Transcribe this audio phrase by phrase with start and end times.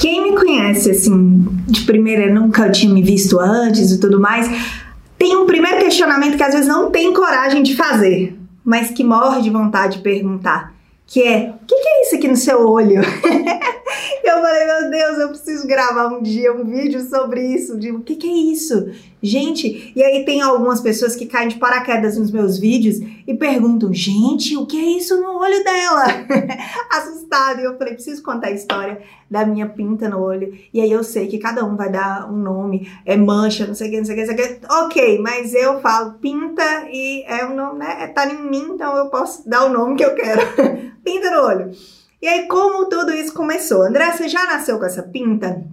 [0.00, 4.48] Quem me conhece, assim, de primeira, nunca tinha me visto antes e tudo mais,
[5.18, 8.34] tem um primeiro questionamento que às vezes não tem coragem de fazer,
[8.64, 10.72] mas que morre de vontade de perguntar,
[11.06, 13.02] que é, o que, que é isso aqui no seu olho?
[14.30, 17.76] Eu falei, meu Deus, eu preciso gravar um dia um vídeo sobre isso.
[17.76, 18.90] De o que, que é isso?
[19.22, 23.92] Gente, e aí tem algumas pessoas que caem de paraquedas nos meus vídeos e perguntam,
[23.92, 26.04] gente, o que é isso no olho dela?
[26.90, 27.60] Assustado.
[27.60, 30.56] E eu falei, preciso contar a história da minha pinta no olho.
[30.72, 33.88] E aí eu sei que cada um vai dar um nome, é mancha, não sei
[33.88, 34.66] o que, não sei o que, não sei o que.
[34.72, 38.04] Ok, mas eu falo pinta e é um nome, né?
[38.04, 40.40] É, tá em mim, então eu posso dar o nome que eu quero.
[41.04, 41.99] pinta no olho.
[42.22, 43.82] E aí, como tudo isso começou?
[43.82, 45.64] André, você já nasceu com essa pinta?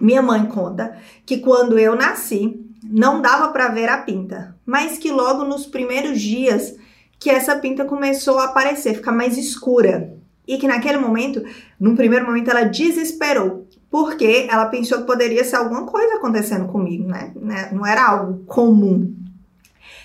[0.00, 5.12] Minha mãe conta que quando eu nasci, não dava para ver a pinta, mas que
[5.12, 6.74] logo nos primeiros dias
[7.20, 10.12] que essa pinta começou a aparecer, ficar mais escura.
[10.44, 11.40] E que naquele momento,
[11.78, 17.06] num primeiro momento, ela desesperou, porque ela pensou que poderia ser alguma coisa acontecendo comigo,
[17.06, 17.30] né?
[17.36, 17.68] né?
[17.70, 19.14] Não era algo comum.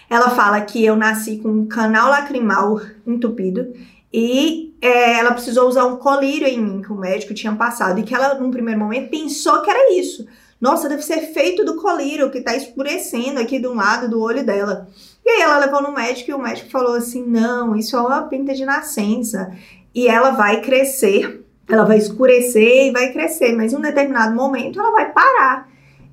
[0.07, 3.73] Ela fala que eu nasci com um canal lacrimal entupido
[4.11, 8.03] e é, ela precisou usar um colírio em mim que o médico tinha passado e
[8.03, 10.25] que ela, num primeiro momento, pensou que era isso.
[10.59, 14.43] Nossa, deve ser feito do colírio que tá escurecendo aqui de um lado do olho
[14.43, 14.87] dela.
[15.23, 18.23] E aí ela levou no médico e o médico falou assim: não, isso é uma
[18.23, 19.51] pinta de nascença.
[19.93, 24.79] E ela vai crescer, ela vai escurecer e vai crescer, mas em um determinado momento
[24.79, 25.69] ela vai parar.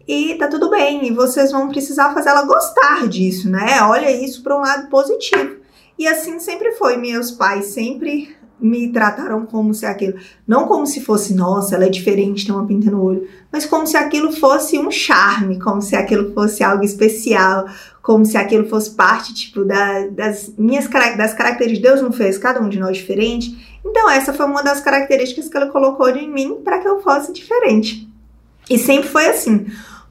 [0.07, 3.81] E tá tudo bem, e vocês vão precisar fazer ela gostar disso, né?
[3.83, 5.64] Olha isso para um lado positivo.
[5.99, 6.97] E assim sempre foi.
[6.97, 11.91] Meus pais sempre me trataram como se aquilo, não como se fosse, nossa, ela é
[11.91, 15.95] diferente, tem uma pinta no olho, mas como se aquilo fosse um charme, como se
[15.97, 17.67] aquilo fosse algo especial,
[18.01, 21.93] como se aquilo fosse parte, tipo, da, das minhas das características.
[21.93, 23.79] Deus não fez cada um de nós diferente.
[23.85, 27.33] Então, essa foi uma das características que ela colocou em mim para que eu fosse
[27.33, 28.09] diferente.
[28.69, 29.67] E sempre foi assim.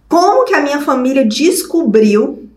[0.08, 2.50] Como que a minha família descobriu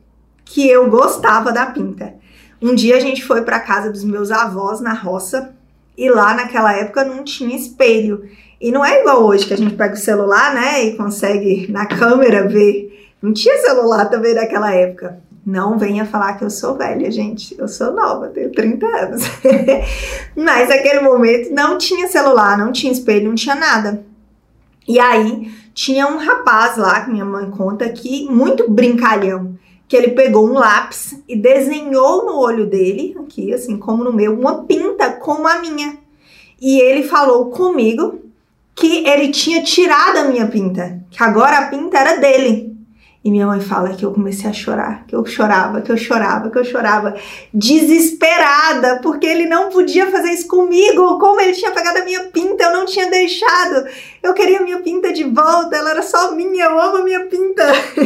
[0.45, 2.15] que eu gostava da pinta?
[2.61, 5.55] Um dia a gente foi para casa dos meus avós na roça
[5.97, 8.29] e lá naquela época não tinha espelho.
[8.61, 11.87] E não é igual hoje que a gente pega o celular, né, e consegue na
[11.87, 13.11] câmera ver.
[13.21, 15.19] Não tinha celular também naquela época.
[15.45, 17.55] Não venha falar que eu sou velha, gente.
[17.59, 19.23] Eu sou nova, tenho 30 anos.
[20.35, 24.03] Mas naquele momento não tinha celular, não tinha espelho, não tinha nada.
[24.89, 29.57] E aí tinha um rapaz lá, que minha mãe conta, que muito brincalhão
[29.89, 34.39] que ele pegou um lápis e desenhou no olho dele, aqui assim como no meu,
[34.39, 35.99] uma pinta como a minha.
[36.61, 38.21] E ele falou comigo
[38.75, 42.76] que ele tinha tirado a minha pinta, que agora a pinta era dele.
[43.27, 46.49] E minha mãe fala que eu comecei a chorar, que eu chorava, que eu chorava,
[46.49, 47.17] que eu chorava,
[47.53, 51.19] desesperada, porque ele não podia fazer isso comigo.
[51.19, 53.85] Como ele tinha pegado a minha pinta, eu não tinha deixado.
[54.23, 57.27] Eu queria a minha pinta de volta, ela era só minha, eu amo a minha
[57.27, 57.65] pinta.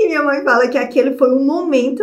[0.00, 2.02] e minha mãe fala que aquele foi um momento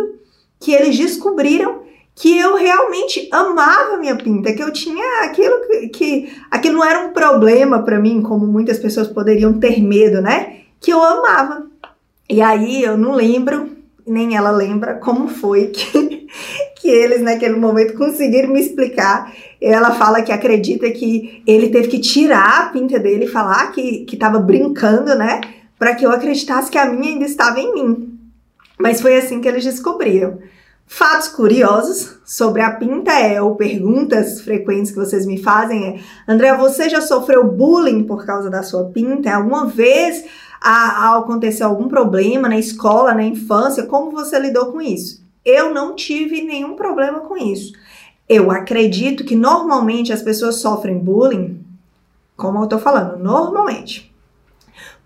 [0.60, 1.82] que eles descobriram
[2.14, 7.04] que eu realmente amava minha pinta, que eu tinha aquilo que, que aquilo não era
[7.04, 10.58] um problema para mim, como muitas pessoas poderiam ter medo, né?
[10.80, 11.66] Que eu amava.
[12.30, 13.70] E aí eu não lembro,
[14.06, 16.26] nem ela lembra como foi que,
[16.76, 19.32] que eles naquele momento conseguiram me explicar.
[19.60, 24.04] Ela fala que acredita que ele teve que tirar a pinta dele e falar que,
[24.04, 25.40] que tava brincando, né?
[25.78, 28.18] Para que eu acreditasse que a minha ainda estava em mim.
[28.78, 30.38] Mas foi assim que eles descobriram.
[30.86, 36.00] Fatos curiosos sobre a pinta é, ou perguntas frequentes que vocês me fazem é:
[36.32, 39.34] André, você já sofreu bullying por causa da sua pinta?
[39.34, 40.24] Alguma vez
[40.60, 45.22] a, acontecer algum problema na escola, na infância, como você lidou com isso?
[45.44, 47.72] Eu não tive nenhum problema com isso.
[48.28, 51.64] Eu acredito que normalmente as pessoas sofrem bullying,
[52.36, 54.12] como eu tô falando, normalmente,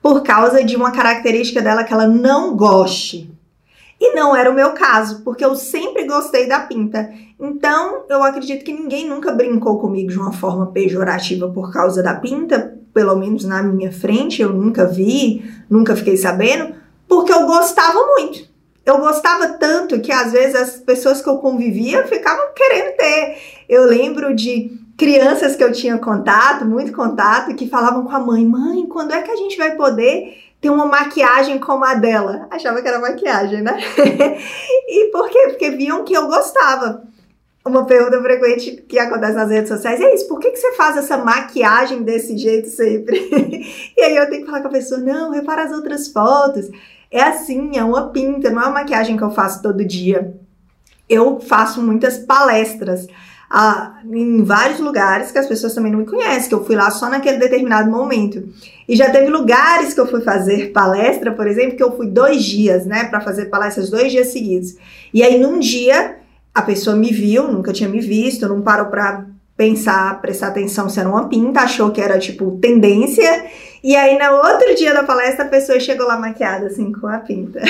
[0.02, 3.30] por causa de uma característica dela que ela não goste.
[4.00, 7.12] E não era o meu caso, porque eu sempre gostei da pinta.
[7.38, 12.16] Então, eu acredito que ninguém nunca brincou comigo de uma forma pejorativa por causa da
[12.16, 16.74] pinta, pelo menos na minha frente, eu nunca vi, nunca fiquei sabendo,
[17.08, 18.50] porque eu gostava muito.
[18.84, 23.38] Eu gostava tanto que às vezes as pessoas que eu convivia ficavam querendo ter.
[23.68, 28.44] Eu lembro de crianças que eu tinha contato, muito contato, que falavam com a mãe:
[28.44, 32.46] mãe, quando é que a gente vai poder ter uma maquiagem como a dela?
[32.50, 33.78] Achava que era maquiagem, né?
[34.88, 35.46] e por quê?
[35.48, 37.04] Porque viam que eu gostava
[37.64, 40.96] uma pergunta frequente que acontece nas redes sociais é isso, por que, que você faz
[40.96, 43.18] essa maquiagem desse jeito sempre?
[43.96, 46.68] e aí eu tenho que falar com a pessoa, não, repara as outras fotos.
[47.10, 50.34] É assim, é uma pinta, não é uma maquiagem que eu faço todo dia.
[51.08, 53.06] Eu faço muitas palestras.
[53.48, 56.90] a, em vários lugares que as pessoas também não me conhecem, que eu fui lá
[56.90, 58.48] só naquele determinado momento.
[58.88, 62.42] E já teve lugares que eu fui fazer palestra, por exemplo, que eu fui dois
[62.42, 64.74] dias, né, para fazer palestras dois dias seguidos.
[65.12, 66.21] E aí num dia
[66.54, 69.26] a pessoa me viu, nunca tinha me visto, não parou para
[69.56, 73.46] pensar, prestar atenção se era uma pinta, achou que era tipo tendência.
[73.82, 77.18] E aí, no outro dia da palestra, a pessoa chegou lá maquiada, assim, com a
[77.18, 77.60] pinta.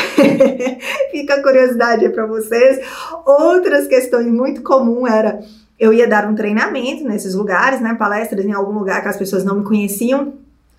[1.10, 2.80] Fica a curiosidade pra vocês.
[3.26, 5.40] Outras questões muito comum era
[5.78, 7.94] eu ia dar um treinamento nesses lugares, né?
[7.94, 10.34] Palestras em algum lugar que as pessoas não me conheciam.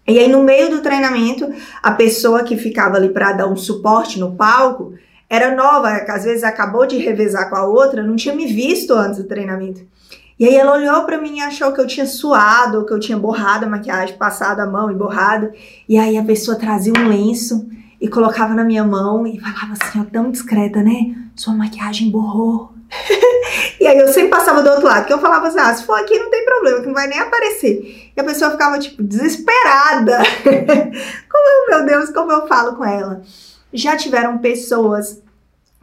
[0.07, 1.51] E aí, no meio do treinamento,
[1.81, 4.93] a pessoa que ficava ali para dar um suporte no palco
[5.29, 9.19] era nova, às vezes acabou de revezar com a outra, não tinha me visto antes
[9.19, 9.81] do treinamento.
[10.39, 13.17] E aí ela olhou para mim e achou que eu tinha suado, que eu tinha
[13.17, 15.51] borrado a maquiagem, passado a mão e borrado.
[15.87, 17.67] E aí a pessoa trazia um lenço
[18.01, 21.15] e colocava na minha mão e falava assim, ó, tão discreta, né?
[21.35, 22.73] Sua maquiagem borrou.
[23.79, 25.97] e aí eu sempre passava do outro lado, que eu falava assim, ah, se for
[25.97, 28.11] aqui não tem problema, que não vai nem aparecer.
[28.15, 30.17] E a pessoa ficava, tipo, desesperada.
[31.31, 33.21] como, meu Deus, como eu falo com ela?
[33.73, 35.21] Já tiveram pessoas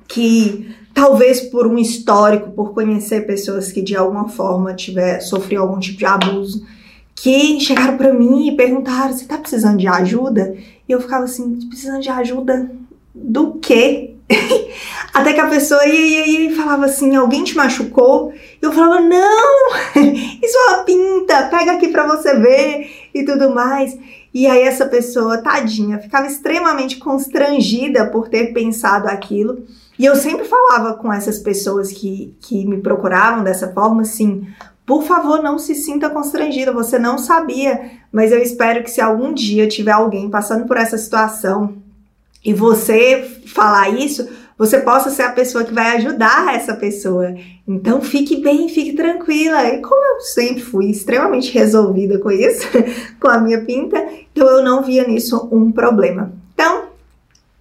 [0.07, 5.79] que talvez por um histórico, por conhecer pessoas que de alguma forma tiver sofrido algum
[5.79, 6.67] tipo de abuso,
[7.15, 10.57] que chegaram para mim e perguntaram: "Você tá precisando de ajuda?"
[10.89, 12.71] E eu ficava assim: "Precisando de ajuda
[13.15, 14.15] do quê?"
[15.13, 18.33] Até que a pessoa ia, ia, ia e falava assim: Alguém te machucou?
[18.33, 19.71] E eu falava: Não,
[20.43, 23.97] isso é uma pinta, pega aqui pra você ver e tudo mais.
[24.33, 29.65] E aí essa pessoa, tadinha, ficava extremamente constrangida por ter pensado aquilo.
[29.99, 34.47] E eu sempre falava com essas pessoas que, que me procuravam dessa forma assim:
[34.87, 39.33] por favor, não se sinta constrangida, você não sabia, mas eu espero que se algum
[39.33, 41.75] dia tiver alguém passando por essa situação
[42.45, 44.29] e você falar isso,
[44.61, 47.35] você possa ser a pessoa que vai ajudar essa pessoa.
[47.67, 49.67] Então fique bem, fique tranquila.
[49.67, 52.67] E como eu sempre fui extremamente resolvida com isso,
[53.19, 53.97] com a minha pinta,
[54.31, 56.31] então eu não via nisso um problema.
[56.53, 56.91] Então,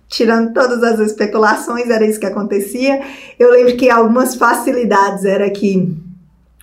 [0.09, 2.99] tirando todas as especulações, era isso que acontecia.
[3.39, 5.95] Eu lembro que algumas facilidades era que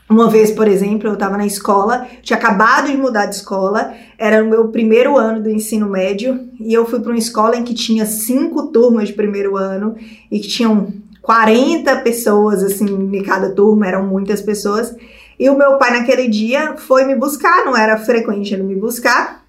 [0.08, 4.42] uma vez, por exemplo, eu estava na escola, tinha acabado de mudar de escola, era
[4.42, 7.74] o meu primeiro ano do ensino médio, e eu fui para uma escola em que
[7.74, 9.96] tinha cinco turmas de primeiro ano
[10.30, 10.92] e que tinham
[11.22, 14.94] 40 pessoas assim em cada turma, eram muitas pessoas.
[15.38, 19.44] E o meu pai naquele dia foi me buscar, não era frequente ele me buscar,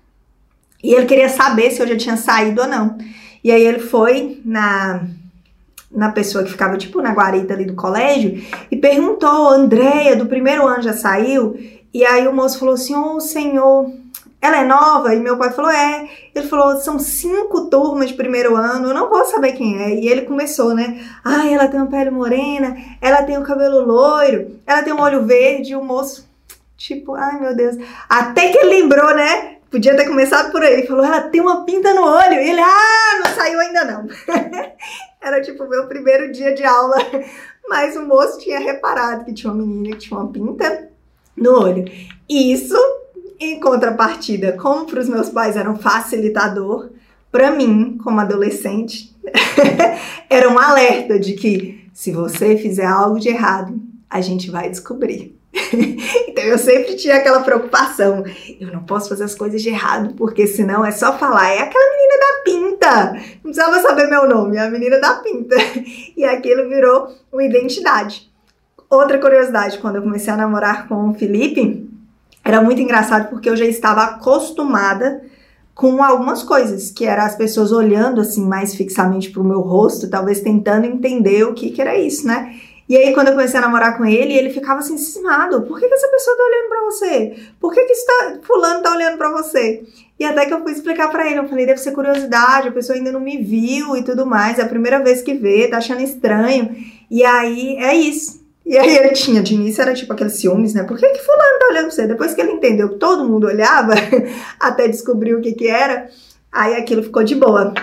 [0.83, 2.97] e ele queria saber se eu já tinha saído ou não.
[3.43, 5.05] E aí ele foi na
[5.91, 10.67] na pessoa que ficava tipo na guarita ali do colégio e perguntou, Andréia, do primeiro
[10.67, 11.55] ano já saiu?
[11.93, 13.91] E aí o moço falou assim: "Ô, oh, senhor,
[14.41, 16.07] ela é nova?" E meu pai falou: "É".
[16.35, 19.95] Ele falou: "São cinco turmas de primeiro ano, eu não posso saber quem é".
[19.95, 21.03] E ele começou, né?
[21.23, 25.01] "Ai, ela tem uma pele morena, ela tem o um cabelo loiro, ela tem um
[25.01, 25.71] olho verde".
[25.71, 26.27] E o moço
[26.77, 27.75] tipo, ai meu Deus.
[28.07, 29.55] Até que ele lembrou, né?
[29.69, 30.87] Podia ter começado por aí.
[30.87, 32.35] Falou, ela tem uma pinta no olho.
[32.35, 34.07] E ele, ah, não saiu ainda não.
[35.21, 36.97] Era tipo meu primeiro dia de aula.
[37.67, 40.89] Mas o moço tinha reparado que tinha uma menina que tinha uma pinta
[41.35, 41.85] no olho.
[42.29, 42.77] Isso,
[43.39, 46.89] em contrapartida, como para os meus pais era um facilitador,
[47.31, 49.15] para mim, como adolescente,
[50.29, 53.79] era um alerta de que se você fizer algo de errado,
[54.09, 55.36] a gente vai descobrir.
[56.27, 58.23] então eu sempre tinha aquela preocupação.
[58.59, 61.89] Eu não posso fazer as coisas de errado, porque senão é só falar, é aquela
[61.91, 63.13] menina da pinta.
[63.43, 65.55] Não precisava saber meu nome, é a menina da pinta.
[66.17, 68.31] E aquilo virou uma identidade.
[68.89, 71.87] Outra curiosidade, quando eu comecei a namorar com o Felipe,
[72.43, 75.21] era muito engraçado porque eu já estava acostumada
[75.75, 80.09] com algumas coisas, que era as pessoas olhando assim mais fixamente para o meu rosto,
[80.09, 82.55] talvez tentando entender o que, que era isso, né?
[82.89, 85.63] E aí, quando eu comecei a namorar com ele, ele ficava assim, cismado.
[85.63, 87.35] Por que, que essa pessoa tá olhando pra você?
[87.59, 89.83] Por que, que está, fulano tá olhando pra você?
[90.17, 92.97] E até que eu fui explicar para ele, eu falei, deve ser curiosidade, a pessoa
[92.97, 96.01] ainda não me viu e tudo mais, é a primeira vez que vê, tá achando
[96.01, 96.75] estranho.
[97.11, 98.41] E aí, é isso.
[98.65, 100.83] E aí ele tinha, de início era tipo aqueles ciúmes, né?
[100.83, 102.07] Por que, que fulano tá olhando pra você?
[102.07, 103.93] Depois que ele entendeu que todo mundo olhava,
[104.59, 106.09] até descobrir o que que era,
[106.51, 107.73] aí aquilo ficou de boa.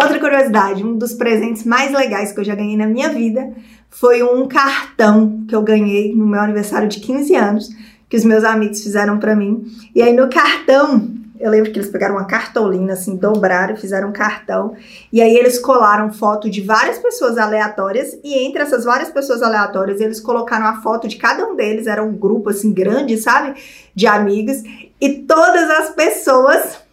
[0.00, 3.50] Outra curiosidade, um dos presentes mais legais que eu já ganhei na minha vida
[3.90, 7.68] foi um cartão que eu ganhei no meu aniversário de 15 anos,
[8.08, 9.66] que os meus amigos fizeram para mim.
[9.92, 14.12] E aí no cartão, eu lembro que eles pegaram uma cartolina assim, dobraram, fizeram um
[14.12, 14.76] cartão,
[15.12, 20.00] e aí eles colaram foto de várias pessoas aleatórias, e entre essas várias pessoas aleatórias,
[20.00, 23.60] eles colocaram a foto de cada um deles, era um grupo assim grande, sabe?
[23.96, 24.62] De amigos,
[25.00, 26.86] e todas as pessoas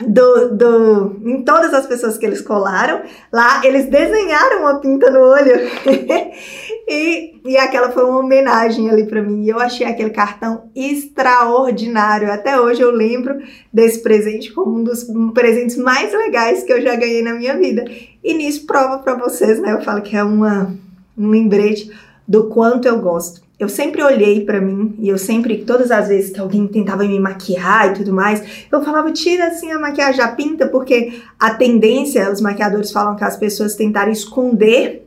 [0.00, 3.02] do, do, em todas as pessoas que eles colaram.
[3.32, 5.52] Lá eles desenharam uma pinta no olho.
[6.88, 9.44] e, e aquela foi uma homenagem ali para mim.
[9.44, 12.30] E eu achei aquele cartão extraordinário.
[12.30, 13.38] Até hoje eu lembro
[13.72, 17.84] desse presente como um dos presentes mais legais que eu já ganhei na minha vida.
[18.22, 19.72] E nisso prova para vocês, né?
[19.72, 20.72] Eu falo que é uma,
[21.16, 21.90] um lembrete
[22.26, 26.30] do quanto eu gosto eu sempre olhei para mim e eu sempre, todas as vezes
[26.30, 30.28] que alguém tentava me maquiar e tudo mais, eu falava, tira assim a maquiagem, a
[30.28, 35.04] pinta, porque a tendência, os maquiadores falam que as pessoas tentarem esconder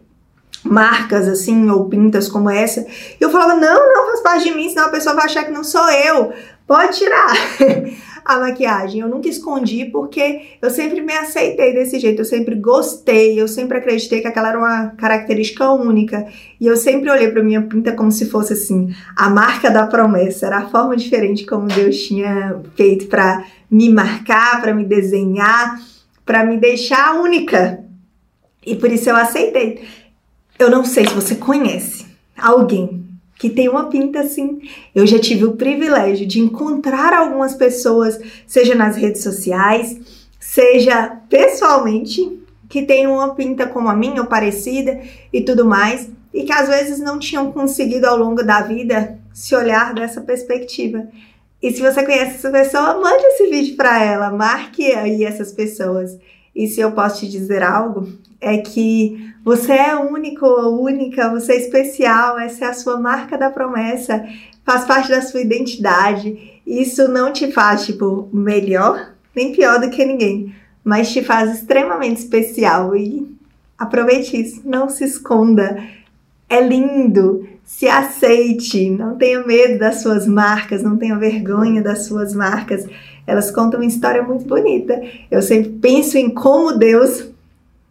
[0.64, 2.82] marcas assim ou pintas como essa.
[2.82, 5.52] E eu falava, não, não faz parte de mim, senão a pessoa vai achar que
[5.52, 6.34] não sou eu.
[6.68, 7.34] Pode tirar.
[8.26, 9.02] a maquiagem.
[9.02, 13.78] Eu nunca escondi porque eu sempre me aceitei desse jeito, eu sempre gostei, eu sempre
[13.78, 16.26] acreditei que aquela era uma característica única.
[16.60, 20.48] E eu sempre olhei para minha pinta como se fosse assim, a marca da promessa,
[20.48, 25.80] era a forma diferente como Deus tinha feito para me marcar, para me desenhar,
[26.26, 27.84] para me deixar única.
[28.66, 29.82] E por isso eu aceitei.
[30.58, 32.06] Eu não sei se você conhece
[32.38, 33.11] alguém
[33.42, 34.62] que tem uma pinta assim.
[34.94, 39.98] Eu já tive o privilégio de encontrar algumas pessoas, seja nas redes sociais,
[40.40, 45.02] seja pessoalmente, que tem uma pinta como a minha ou parecida
[45.34, 49.56] e tudo mais, e que às vezes não tinham conseguido ao longo da vida se
[49.56, 51.08] olhar dessa perspectiva.
[51.60, 56.16] E se você conhece essa pessoa, mande esse vídeo para ela, marque aí essas pessoas.
[56.56, 58.08] E se eu posso te dizer algo,
[58.40, 63.50] é que você é único única, você é especial, essa é a sua marca da
[63.50, 64.26] promessa,
[64.66, 66.62] faz parte da sua identidade.
[66.66, 70.54] Isso não te faz, tipo, melhor nem pior do que ninguém,
[70.84, 73.28] mas te faz extremamente especial e
[73.78, 75.82] aproveite isso, não se esconda.
[76.50, 82.34] É lindo, se aceite, não tenha medo das suas marcas, não tenha vergonha das suas
[82.34, 82.86] marcas.
[83.26, 85.02] Elas contam uma história muito bonita.
[85.30, 87.32] Eu sempre penso em como Deus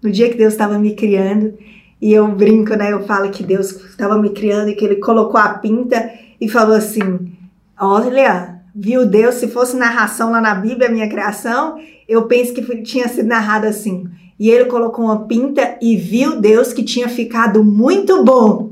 [0.03, 1.55] no dia que Deus estava me criando,
[2.01, 2.93] e eu brinco, né?
[2.93, 6.11] Eu falo que Deus estava me criando e que ele colocou a pinta
[6.41, 7.33] e falou assim:
[7.79, 9.35] Olha, viu Deus?
[9.35, 13.67] Se fosse narração lá na Bíblia, a minha criação, eu penso que tinha sido narrado
[13.67, 14.09] assim.
[14.39, 18.71] E ele colocou uma pinta e viu Deus que tinha ficado muito bom.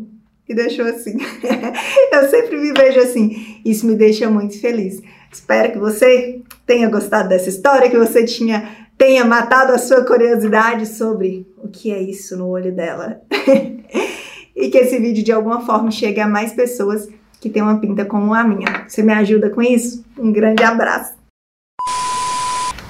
[0.48, 1.18] E deixou assim.
[2.10, 3.60] eu sempre me vejo assim.
[3.62, 5.02] Isso me deixa muito feliz.
[5.32, 10.84] Espero que você tenha gostado dessa história, que você tinha tenha matado a sua curiosidade
[10.86, 13.20] sobre o que é isso no olho dela.
[14.56, 17.08] e que esse vídeo de alguma forma chegue a mais pessoas
[17.40, 18.84] que têm uma pinta como a minha.
[18.88, 20.04] Você me ajuda com isso?
[20.18, 21.16] Um grande abraço.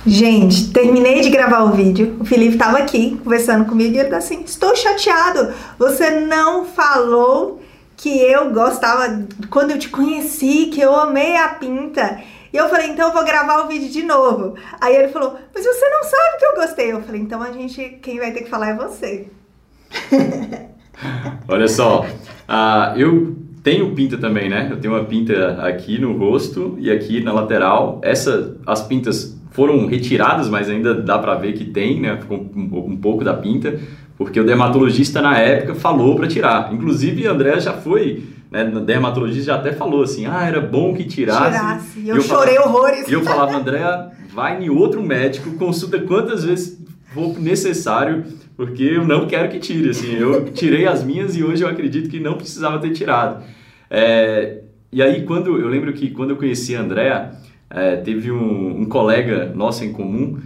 [0.07, 2.17] Gente, terminei de gravar o vídeo.
[2.19, 5.53] O Felipe estava aqui conversando comigo e ele tá assim: Estou chateado.
[5.79, 7.61] Você não falou
[7.99, 12.23] que eu gostava quando eu te conheci, que eu amei a pinta.
[12.53, 14.55] E eu falei, então eu vou gravar o vídeo de novo.
[14.81, 16.93] Aí ele falou, mas você não sabe que eu gostei.
[16.93, 19.27] Eu falei, então a gente, quem vai ter que falar é você.
[21.49, 24.69] Olha só, uh, eu tenho pinta também, né?
[24.71, 28.01] Eu tenho uma pinta aqui no rosto e aqui na lateral.
[28.03, 32.17] Essa, as pintas foram retiradas, mas ainda dá pra ver que tem, né?
[32.21, 33.77] Ficou um, um pouco da pinta,
[34.17, 36.73] porque o dermatologista na época falou para tirar.
[36.73, 38.23] Inclusive, André já foi
[38.53, 41.59] né, dermatologista já até falou assim, ah, era bom que tirasse.
[41.59, 42.09] Tirasse.
[42.09, 43.09] Eu, eu chorei falava, horrores.
[43.09, 46.81] E eu falava, Andréa, vai em outro médico, consulta quantas vezes
[47.13, 48.23] for necessário,
[48.57, 49.91] porque eu não quero que tire.
[49.91, 53.43] Assim, eu tirei as minhas e hoje eu acredito que não precisava ter tirado.
[53.91, 54.61] É,
[54.93, 57.33] e aí, quando eu lembro que quando eu conheci a Andréa,
[57.71, 60.39] é, teve um, um colega nosso em comum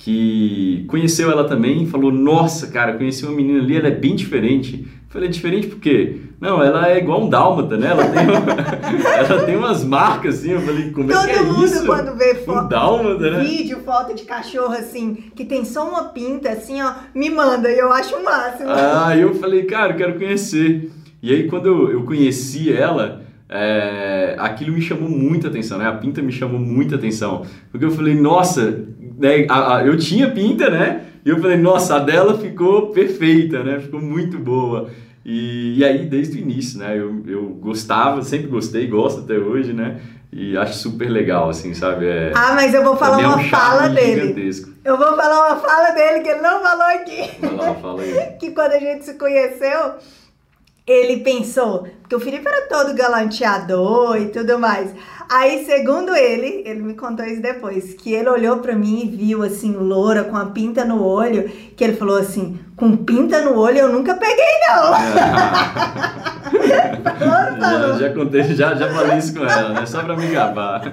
[0.00, 4.16] que conheceu ela também e falou: Nossa, cara, conheci uma menina ali, ela é bem
[4.16, 4.82] diferente.
[4.82, 6.16] Eu falei: Diferente por quê?
[6.40, 7.88] Não, ela é igual um dálmata, né?
[7.88, 10.52] Ela tem, uma, ela tem umas marcas assim.
[10.52, 11.84] Eu falei, como Todo é que é mundo isso?
[11.84, 13.44] quando vê foto, um dálmata, né?
[13.44, 17.78] vídeo, foto de cachorro assim, que tem só uma pinta assim, ó, me manda e
[17.78, 18.70] eu acho o máximo.
[18.70, 20.90] Ah, eu falei, cara, eu quero conhecer.
[21.22, 23.20] E aí quando eu, eu conheci ela,
[23.52, 25.86] é, aquilo me chamou muita atenção, né?
[25.88, 27.44] A pinta me chamou muita atenção.
[27.72, 28.84] Porque eu falei, nossa,
[29.18, 29.44] né?
[29.48, 31.04] a, a, eu tinha pinta, né?
[31.24, 33.80] E eu falei, nossa, a dela ficou perfeita, né?
[33.80, 34.88] Ficou muito boa.
[35.24, 36.96] E, e aí, desde o início, né?
[36.96, 40.00] Eu, eu gostava, sempre gostei, gosto até hoje, né?
[40.32, 42.06] E acho super legal, assim, sabe?
[42.06, 44.20] É, ah, mas eu vou falar é uma um fala dele.
[44.20, 44.70] Gigantesco.
[44.84, 47.30] Eu vou falar uma fala dele que ele não falou aqui.
[47.40, 48.14] Vai lá, fala aí.
[48.38, 49.96] que quando a gente se conheceu,
[50.90, 54.92] ele pensou, porque o Felipe era todo galanteador e tudo mais.
[55.30, 59.44] Aí, segundo ele, ele me contou isso depois, que ele olhou para mim e viu
[59.44, 63.78] assim, loura, com a pinta no olho, que ele falou assim: com pinta no olho
[63.78, 64.90] eu nunca peguei, não.
[67.60, 69.86] já, já contei, já, já falei isso com ela, né?
[69.86, 70.82] Só pra me gabar.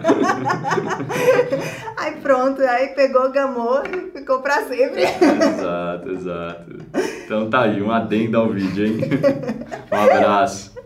[1.98, 5.02] aí pronto, aí pegou, gamou e ficou pra sempre.
[5.02, 6.76] exato, exato.
[7.26, 9.00] Então tá aí, um adendo ao vídeo, hein?
[9.92, 10.77] Um abraço.